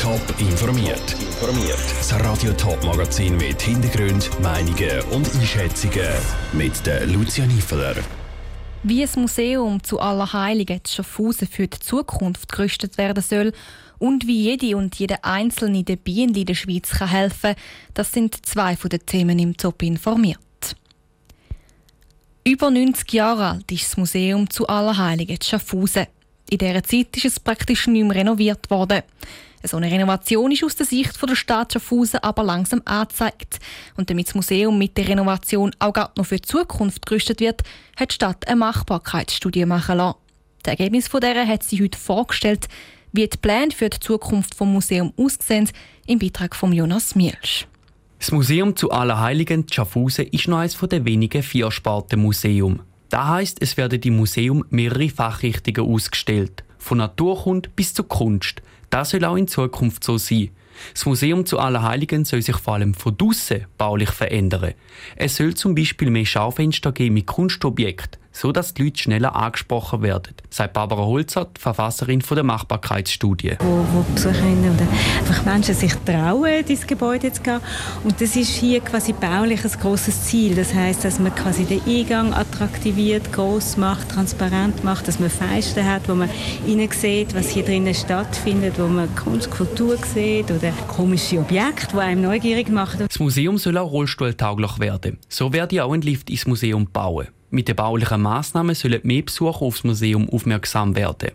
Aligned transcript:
Top 0.00 0.22
informiert. 0.38 1.16
Informiert. 1.20 1.78
Das 1.98 2.14
Radio 2.20 2.52
Top 2.52 2.84
Magazin 2.84 3.36
mit 3.36 3.60
Hintergrund, 3.60 4.30
Meinungen 4.40 5.02
und 5.10 5.28
Einschätzungen 5.34 6.08
mit 6.52 6.86
der 6.86 7.04
Lucia 7.06 7.44
Niefeler. 7.46 7.96
Wie 8.84 9.02
ein 9.02 9.10
Museum 9.16 9.82
zu 9.82 9.98
Allerheiligen 9.98 10.84
zu 10.84 10.94
Schaffhausen 10.94 11.48
für 11.48 11.66
die 11.66 11.80
Zukunft 11.80 12.52
gerüstet 12.52 12.96
werden 12.96 13.24
soll 13.24 13.52
und 13.98 14.28
wie 14.28 14.40
jede 14.40 14.76
und 14.76 14.94
jeder 14.94 15.24
Einzelne 15.24 15.82
der 15.82 15.96
Bienen 15.96 16.34
in 16.36 16.46
der 16.46 16.54
Schweiz 16.54 16.90
kann 16.90 17.08
helfen 17.08 17.56
das 17.94 18.12
sind 18.12 18.46
zwei 18.46 18.76
von 18.76 18.90
den 18.90 19.04
Themen 19.04 19.40
im 19.40 19.56
Top 19.56 19.82
informiert. 19.82 20.38
Über 22.46 22.70
90 22.70 23.12
Jahre 23.12 23.48
alt 23.48 23.72
ist 23.72 23.88
das 23.88 23.96
Museum 23.96 24.48
zu 24.48 24.68
Allerheiligen 24.68 25.40
zu 25.40 25.50
Schaffhausen. 25.50 26.06
In 26.50 26.58
dieser 26.58 26.84
Zeit 26.84 27.16
ist 27.16 27.24
es 27.24 27.40
praktisch 27.40 27.88
nicht 27.88 28.04
mehr 28.04 28.18
renoviert 28.18 28.70
worden. 28.70 29.02
So 29.64 29.76
eine 29.76 29.90
Renovation 29.90 30.52
ist 30.52 30.62
aus 30.64 30.76
der 30.76 30.86
Sicht 30.86 31.20
der 31.20 31.34
Stadt 31.34 31.72
Schaffhausen 31.72 32.20
aber 32.22 32.44
langsam 32.44 32.80
angezeigt. 32.84 33.58
Und 33.96 34.08
damit 34.08 34.28
das 34.28 34.34
Museum 34.34 34.78
mit 34.78 34.96
der 34.96 35.08
Renovation 35.08 35.72
auch 35.78 35.92
gerade 35.92 36.12
noch 36.16 36.26
für 36.26 36.36
die 36.36 36.42
Zukunft 36.42 37.04
gerüstet 37.06 37.40
wird, 37.40 37.62
hat 37.96 38.10
die 38.10 38.14
Stadt 38.14 38.46
eine 38.46 38.56
Machbarkeitsstudie 38.56 39.66
machen 39.66 39.98
lassen. 39.98 40.18
Das 40.62 40.72
Ergebnis 40.72 41.08
von 41.08 41.20
der 41.20 41.46
hat 41.46 41.62
sie 41.62 41.82
heute 41.82 41.98
vorgestellt, 41.98 42.68
wie 43.12 43.26
die 43.26 43.36
Pläne 43.36 43.72
für 43.72 43.88
die 43.88 44.00
Zukunft 44.00 44.52
des 44.52 44.60
Museums 44.60 45.12
aussehen, 45.16 45.68
im 46.06 46.18
Beitrag 46.18 46.54
von 46.54 46.72
Jonas 46.72 47.14
Mielsch. 47.14 47.66
Das 48.18 48.32
Museum 48.32 48.74
zu 48.74 48.90
Allerheiligen 48.90 49.66
Schaffhausen 49.70 50.26
ist 50.26 50.48
noch 50.48 50.58
eines 50.58 50.76
der 50.78 51.04
wenigen 51.04 51.42
Viersparten-Museum. 51.42 52.80
Das 53.10 53.26
heisst, 53.26 53.62
es 53.62 53.76
werden 53.76 54.00
im 54.02 54.16
Museum 54.16 54.64
mehrere 54.70 55.08
Fachrichtungen 55.08 55.90
ausgestellt, 55.92 56.64
von 56.78 56.98
Naturkunde 56.98 57.70
bis 57.70 57.94
zur 57.94 58.08
Kunst. 58.08 58.60
Das 58.90 59.10
soll 59.10 59.24
auch 59.24 59.36
in 59.36 59.48
Zukunft 59.48 60.04
so 60.04 60.18
sein. 60.18 60.50
Das 60.94 61.06
Museum 61.06 61.44
zu 61.44 61.58
Allerheiligen 61.58 62.24
soll 62.24 62.42
sich 62.42 62.56
vor 62.56 62.74
allem 62.74 62.94
von 62.94 63.16
draussen 63.16 63.66
baulich 63.76 64.10
verändern. 64.10 64.74
Es 65.16 65.36
soll 65.36 65.54
zum 65.54 65.74
Beispiel 65.74 66.10
mehr 66.10 66.24
Schaufenster 66.24 66.92
geben 66.92 67.14
mit 67.14 67.26
Kunstobjekten, 67.26 68.20
so 68.38 68.52
dass 68.52 68.72
die 68.72 68.84
Leute 68.84 68.98
schneller 69.02 69.34
angesprochen 69.34 70.02
werden, 70.02 70.34
sagt 70.48 70.72
Barbara 70.72 71.02
Holzer, 71.02 71.48
die 71.56 71.60
Verfasserin 71.60 72.22
der 72.30 72.44
Machbarkeitsstudie. 72.44 73.56
Wo, 73.58 73.84
wo 73.92 74.02
Besucherinnen 74.14 74.76
oder 74.76 74.86
einfach 75.18 75.44
Menschen 75.44 75.74
sich 75.74 75.92
trauen, 76.04 76.64
dieses 76.68 76.86
Gebäude 76.86 77.32
zu 77.32 77.42
gehen. 77.42 77.60
Und 78.04 78.20
das 78.20 78.36
ist 78.36 78.54
hier 78.54 78.80
quasi 78.80 79.12
baulich 79.12 79.64
ein 79.64 79.80
grosses 79.80 80.24
Ziel. 80.24 80.54
Das 80.54 80.72
heißt, 80.72 81.04
dass 81.04 81.18
man 81.18 81.34
quasi 81.34 81.64
den 81.64 81.82
Eingang 81.84 82.32
attraktiviert, 82.32 83.32
groß 83.32 83.76
macht, 83.76 84.08
transparent 84.10 84.84
macht, 84.84 85.08
dass 85.08 85.18
man 85.18 85.30
Fenster 85.30 85.84
hat, 85.84 86.08
wo 86.08 86.14
man 86.14 86.30
innen 86.64 86.88
sieht, 86.92 87.34
was 87.34 87.48
hier 87.48 87.64
drinnen 87.64 87.94
stattfindet, 87.94 88.74
wo 88.78 88.86
man 88.86 89.12
Kunst, 89.16 89.50
Kultur 89.50 89.96
sieht 89.96 90.50
oder 90.52 90.70
komische 90.86 91.40
Objekte, 91.40 91.88
die 91.92 91.98
einem 91.98 92.22
neugierig 92.22 92.68
machen. 92.68 93.06
Das 93.08 93.18
Museum 93.18 93.58
soll 93.58 93.76
auch 93.78 93.90
rollstuhltauglich 93.90 94.78
werden. 94.78 95.18
So 95.28 95.52
werde 95.52 95.74
ich 95.74 95.82
auch 95.82 95.92
ein 95.92 96.02
Lift 96.02 96.30
ins 96.30 96.46
Museum 96.46 96.86
bauen. 96.92 97.26
Mit 97.50 97.66
den 97.66 97.76
baulichen 97.76 98.20
Massnahmen 98.20 98.74
sollen 98.74 99.00
mehr 99.04 99.22
Besucher 99.22 99.62
aufs 99.62 99.82
Museum 99.82 100.28
aufmerksam 100.28 100.94
werden. 100.94 101.30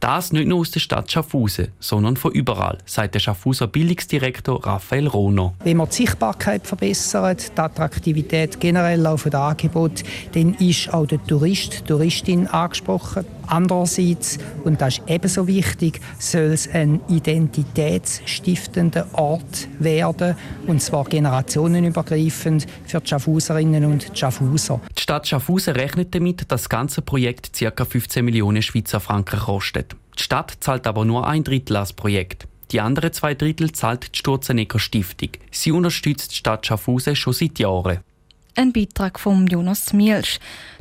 Das 0.00 0.32
nicht 0.32 0.48
nur 0.48 0.60
aus 0.60 0.70
der 0.70 0.80
Stadt 0.80 1.12
Schaffhausen, 1.12 1.68
sondern 1.78 2.16
von 2.16 2.32
überall, 2.32 2.78
sagt 2.86 3.14
der 3.14 3.20
Schaffhauser 3.20 3.66
Bildungsdirektor 3.66 4.64
Raphael 4.64 5.06
Rohner. 5.08 5.52
Wenn 5.62 5.76
man 5.76 5.88
die 5.90 5.96
Sichtbarkeit 5.96 6.66
verbessert, 6.66 7.52
die 7.54 7.60
Attraktivität 7.60 8.58
generell 8.58 9.06
auch 9.06 9.18
von 9.18 9.34
Angebot, 9.34 10.04
dann 10.32 10.54
ist 10.54 10.92
auch 10.94 11.06
der 11.06 11.22
Tourist, 11.26 11.80
die 11.80 11.84
Touristin 11.84 12.46
angesprochen. 12.46 13.26
Andererseits, 13.48 14.38
und 14.64 14.80
das 14.80 14.98
ist 14.98 15.02
ebenso 15.08 15.46
wichtig, 15.46 16.00
soll 16.18 16.52
es 16.52 16.68
ein 16.68 17.00
identitätsstiftender 17.08 19.06
Ort 19.12 19.68
werden, 19.78 20.36
und 20.66 20.82
zwar 20.82 21.04
generationenübergreifend 21.04 22.66
für 22.86 23.00
die 23.00 23.08
Schaffhauserinnen 23.08 23.84
und 23.84 24.12
die 24.14 24.18
Schaffhauser. 24.18 24.80
Die 24.96 25.02
Stadt 25.02 25.26
Schaffhausen 25.26 25.74
rechnet 25.74 26.14
damit, 26.14 26.40
dass 26.52 26.62
das 26.62 26.68
ganze 26.68 27.02
Projekt 27.02 27.52
ca. 27.58 27.84
15 27.84 28.24
Millionen 28.24 28.62
Schweizer 28.62 29.00
Franken 29.00 29.38
kostet. 29.38 29.96
Die 30.18 30.22
Stadt 30.22 30.56
zahlt 30.60 30.86
aber 30.86 31.04
nur 31.04 31.26
ein 31.26 31.44
Drittel 31.44 31.76
als 31.76 31.92
Projekt. 31.92 32.46
Die 32.72 32.80
anderen 32.80 33.12
zwei 33.12 33.34
Drittel 33.34 33.72
zahlt 33.72 34.14
die 34.14 34.18
Sturzenegger 34.18 34.78
Stiftung. 34.78 35.30
Sie 35.50 35.72
unterstützt 35.72 36.32
die 36.32 36.36
Stadt 36.36 36.66
Schaffhausen 36.66 37.16
schon 37.16 37.32
seit 37.32 37.58
Jahren. 37.58 38.00
Ein 38.58 38.72
Beitrag 38.72 39.20
von 39.20 39.46
Jonas 39.46 39.92
Mielsch. 39.92 40.40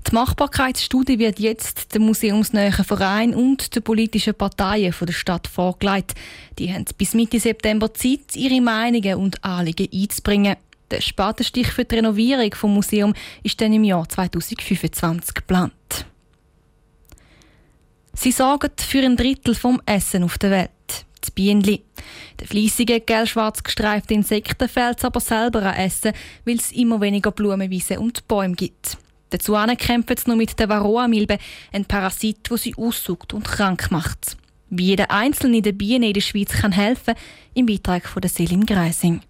Die 0.09 0.15
Machbarkeitsstudie 0.15 1.19
wird 1.19 1.37
jetzt 1.37 1.93
dem 1.93 2.07
museumsnähen 2.07 2.73
Verein 2.73 3.35
und 3.35 3.75
den 3.75 3.83
politischen 3.83 4.33
Parteien 4.33 4.95
der 4.99 5.13
Stadt 5.13 5.45
vorgelegt. 5.45 6.15
Die 6.57 6.73
haben 6.73 6.85
bis 6.97 7.13
Mitte 7.13 7.39
September 7.39 7.93
Zeit, 7.93 8.35
ihre 8.35 8.61
Meinungen 8.61 9.17
und 9.17 9.43
Anliegen 9.43 9.89
einzubringen. 9.93 10.55
Der 10.89 11.01
Spatenstich 11.01 11.67
für 11.67 11.85
die 11.85 11.97
Renovierung 11.97 12.49
des 12.49 12.63
Museums 12.63 13.15
ist 13.43 13.61
dann 13.61 13.73
im 13.73 13.83
Jahr 13.83 14.09
2025 14.09 15.35
geplant. 15.35 16.07
Sie 18.15 18.31
sorgen 18.31 18.71
für 18.75 19.03
ein 19.03 19.17
Drittel 19.17 19.53
vom 19.53 19.79
Essen 19.85 20.23
auf 20.23 20.39
der 20.39 20.49
Welt. 20.49 20.71
Die 21.27 21.31
Bienen. 21.31 21.79
Der 22.39 22.47
fleissige, 22.47 22.99
gelb-schwarz 22.99 23.63
gestreifte 23.63 24.13
Insekten 24.13 24.69
fehlt 24.69 25.03
aber 25.03 25.19
selber 25.19 25.63
an 25.63 25.75
Essen, 25.75 26.13
weil 26.45 26.57
es 26.57 26.71
immer 26.71 27.01
weniger 27.01 27.31
Blumenwiesen 27.31 27.97
und 27.97 28.27
Bäume 28.27 28.55
gibt. 28.55 28.97
Dazu 29.29 29.57
kämpfen 29.77 30.17
sie 30.17 30.29
noch 30.29 30.37
mit 30.37 30.57
der 30.57 30.69
Varroa-Milbe, 30.69 31.37
ein 31.73 31.85
Parasit, 31.85 32.49
der 32.49 32.57
sie 32.57 32.75
aussaugt 32.75 33.33
und 33.33 33.45
krank 33.45 33.91
macht. 33.91 34.37
Wie 34.69 34.85
jeder 34.85 35.11
einzelne 35.11 35.61
der 35.61 35.71
Bienen 35.73 36.03
in 36.03 36.13
der 36.13 36.21
Schweiz 36.21 36.51
kann 36.51 36.71
helfen, 36.71 37.15
im 37.53 37.65
Beitrag 37.65 38.07
von 38.07 38.21
der 38.21 38.29
Selin 38.29 38.65
Greising. 38.65 39.21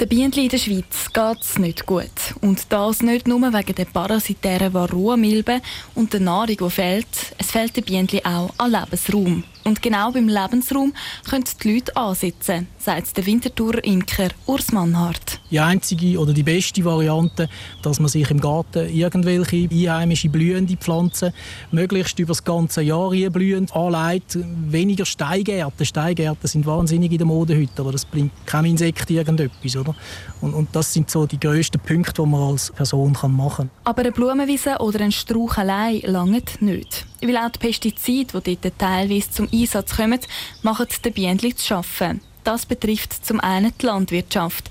Den 0.00 0.08
Bienen 0.08 0.32
in 0.32 0.48
der 0.48 0.58
Schweiz 0.58 1.12
geht 1.12 1.40
es 1.40 1.56
nicht 1.56 1.86
gut. 1.86 2.10
Und 2.40 2.72
das 2.72 3.00
nicht 3.00 3.28
nur 3.28 3.40
wegen 3.40 3.74
der 3.76 3.84
parasitären 3.84 4.74
Varroa-Milbe 4.74 5.60
und 5.94 6.12
der 6.12 6.18
Nahrung, 6.18 6.56
die 6.56 6.70
fehlt. 6.70 7.06
Es 7.38 7.52
fehlt 7.52 7.76
den 7.76 7.84
Bienen 7.84 8.08
auch 8.24 8.52
an 8.58 8.72
Lebensraum. 8.72 9.44
Und 9.62 9.82
genau 9.82 10.10
beim 10.10 10.28
Lebensraum 10.28 10.94
können 11.30 11.44
die 11.62 11.74
Leute 11.74 11.96
ansitzen, 11.96 12.66
sagt 12.84 13.16
der 13.16 13.24
Winterthurer 13.24 13.82
Imker 13.82 14.28
Urs 14.44 14.70
Mannhardt. 14.70 15.40
Die 15.50 15.58
einzige 15.58 16.18
oder 16.18 16.34
die 16.34 16.42
beste 16.42 16.84
Variante, 16.84 17.48
dass 17.80 17.98
man 17.98 18.08
sich 18.08 18.30
im 18.30 18.40
Garten 18.40 18.94
irgendwelche 18.94 19.68
einheimische 19.70 20.28
blühende 20.28 20.76
Pflanzen 20.76 21.32
möglichst 21.70 22.18
über 22.18 22.32
das 22.32 22.44
ganze 22.44 22.82
Jahr 22.82 23.10
blühend 23.30 23.74
anlegt. 23.74 24.36
Weniger 24.68 25.06
Steingärten. 25.06 25.86
Steingärten 25.86 26.46
sind 26.46 26.66
wahnsinnig 26.66 27.10
in 27.10 27.18
der 27.18 27.26
Mode 27.26 27.56
heute, 27.56 27.80
aber 27.80 27.92
das 27.92 28.04
bringt 28.04 28.32
kein 28.44 28.66
Insekt 28.66 29.10
irgendetwas. 29.10 29.76
Oder? 29.76 29.94
Und, 30.42 30.52
und 30.52 30.68
das 30.76 30.92
sind 30.92 31.08
so 31.08 31.24
die 31.24 31.40
grössten 31.40 31.80
Punkte, 31.80 32.20
die 32.22 32.28
man 32.28 32.50
als 32.50 32.70
Person 32.70 33.16
machen 33.28 33.56
kann. 33.56 33.70
Aber 33.84 34.02
eine 34.02 34.12
Blumenwiese 34.12 34.76
oder 34.80 35.00
ein 35.00 35.12
Strauch 35.12 35.56
allein 35.56 36.02
langt 36.02 36.60
nicht. 36.60 37.06
Weil 37.22 37.38
auch 37.38 37.48
die 37.48 37.60
Pestizide, 37.60 38.42
die 38.42 38.58
dort 38.60 38.78
teilweise 38.78 39.30
zum 39.30 39.48
Einsatz 39.50 39.96
kommen, 39.96 40.20
machen 40.62 40.86
den 41.02 41.12
Bienen 41.14 41.56
zu 41.56 41.76
arbeiten. 41.76 42.20
Das 42.44 42.66
betrifft 42.66 43.24
zum 43.24 43.40
einen 43.40 43.72
die 43.80 43.86
Landwirtschaft. 43.86 44.70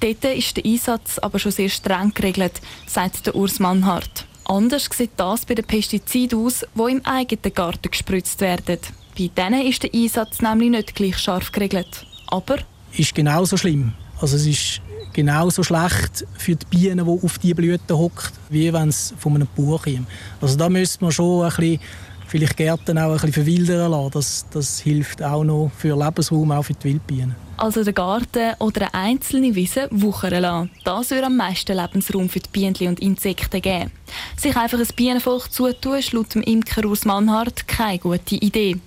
Dort 0.00 0.24
ist 0.24 0.56
der 0.58 0.64
Einsatz 0.66 1.18
aber 1.18 1.38
schon 1.38 1.52
sehr 1.52 1.70
streng 1.70 2.12
geregelt, 2.12 2.60
sagt 2.86 3.26
der 3.26 3.34
Urs 3.34 3.58
Mannhardt. 3.58 4.26
Anders 4.44 4.90
sieht 4.92 5.12
das 5.16 5.46
bei 5.46 5.54
den 5.54 5.64
Pestiziden 5.64 6.44
aus, 6.44 6.66
die 6.74 6.92
im 6.92 7.04
eigenen 7.06 7.54
Garten 7.54 7.90
gespritzt 7.90 8.42
werden. 8.42 8.78
Bei 9.18 9.30
denen 9.34 9.66
ist 9.66 9.82
der 9.82 9.94
Einsatz 9.94 10.42
nämlich 10.42 10.70
nicht 10.70 10.94
gleich 10.94 11.16
scharf 11.16 11.50
geregelt. 11.50 12.04
Aber... 12.26 12.58
Ist 12.92 13.14
genauso 13.14 13.56
schlimm. 13.56 13.94
Also 14.20 14.36
es 14.36 14.46
ist 14.46 14.82
genauso 15.14 15.62
schlecht 15.62 16.26
für 16.36 16.56
die 16.56 16.66
Bienen, 16.66 17.06
die 17.06 17.24
auf 17.24 17.38
die 17.38 17.54
Blüten 17.54 17.96
hockt, 17.96 18.32
wie 18.50 18.70
wenn 18.72 18.90
es 18.90 19.14
von 19.18 19.34
einem 19.34 19.48
Bauch 19.56 19.84
kommt. 19.84 20.06
Also 20.40 20.56
da 20.56 20.68
müsste 20.68 21.02
man 21.02 21.12
schon 21.12 21.44
ein 21.44 21.48
bisschen 21.48 21.80
vielleicht 22.26 22.56
Gärten 22.56 22.98
auch 22.98 23.10
ein 23.10 23.12
bisschen 23.12 23.32
verwildern 23.32 23.90
lassen. 23.90 24.10
Das, 24.12 24.46
das 24.50 24.80
hilft 24.80 25.22
auch 25.22 25.44
noch 25.44 25.70
für 25.76 25.96
Lebensraum, 25.96 26.52
auch 26.52 26.62
für 26.62 26.74
die 26.74 26.84
Wildbienen. 26.84 27.36
Also 27.56 27.84
den 27.84 27.94
Garten 27.94 28.54
oder 28.58 28.92
eine 28.92 28.94
einzelne 28.94 29.54
Wiese 29.54 29.88
wuchern 29.90 30.42
lassen. 30.42 30.70
Das 30.82 31.10
würde 31.10 31.26
am 31.26 31.36
meisten 31.36 31.76
Lebensraum 31.76 32.28
für 32.28 32.40
die 32.40 32.48
Bienen 32.50 32.88
und 32.88 33.00
Insekten 33.00 33.62
geben. 33.62 33.92
Sich 34.36 34.56
einfach 34.56 34.78
ein 34.78 34.88
Bienenvolk 34.96 35.52
zutun, 35.52 35.98
ist 35.98 36.12
laut 36.12 36.34
dem 36.34 36.42
Imker 36.42 36.86
aus 36.88 37.04
Mannhardt 37.04 37.68
keine 37.68 38.00
gute 38.00 38.34
Idee. 38.34 38.78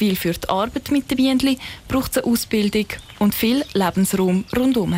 Weil 0.00 0.16
für 0.16 0.32
die 0.32 0.48
Arbeit 0.48 0.90
mit 0.90 1.10
den 1.10 1.16
Bienen 1.16 1.58
braucht 1.86 2.16
es 2.16 2.22
eine 2.22 2.32
Ausbildung 2.32 2.86
und 3.18 3.34
viel 3.34 3.62
Lebensraum 3.74 4.44
rundherum. 4.56 4.94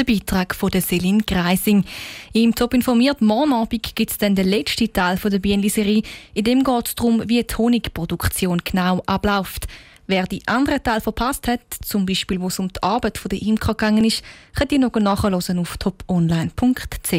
Der 0.00 0.14
Beitrag 0.14 0.54
von 0.54 0.70
Selin 0.72 1.26
Greising. 1.26 1.84
Im 2.32 2.54
Top 2.54 2.72
informiert 2.72 3.20
morgen 3.20 3.52
Abend 3.52 3.94
gibt 3.94 4.10
es 4.10 4.16
dann 4.16 4.34
den 4.34 4.48
letzten 4.48 4.90
Teil 4.90 5.18
von 5.18 5.30
der 5.30 5.40
Bienenserie. 5.40 6.02
In 6.32 6.44
dem 6.44 6.64
geht 6.64 6.88
es 6.88 6.94
darum, 6.94 7.28
wie 7.28 7.44
die 7.44 7.54
Honigproduktion 7.54 8.62
genau 8.64 9.02
abläuft. 9.04 9.66
Wer 10.06 10.24
die 10.24 10.40
anderen 10.48 10.82
Teil 10.82 11.02
verpasst 11.02 11.48
hat, 11.48 11.60
zum 11.84 12.06
Beispiel 12.06 12.40
wo 12.40 12.46
es 12.46 12.58
um 12.58 12.68
die 12.68 12.82
Arbeit 12.82 13.20
der 13.30 13.42
Imker 13.42 13.74
gegangen 13.74 14.06
ist, 14.06 14.22
könnt 14.56 14.72
ihr 14.72 14.78
noch 14.78 14.94
nachhören 14.94 15.34
auf 15.34 15.76
toponline.ch. 15.76 17.12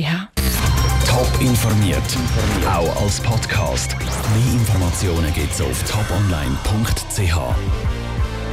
Top 1.07 1.31
informiert, 1.39 2.01
auch 2.65 3.03
als 3.03 3.19
Podcast. 3.19 3.95
Mehr 3.99 4.53
Informationen 4.53 5.31
gibt's 5.35 5.61
auf 5.61 5.83
toponline.ch. 5.83 8.00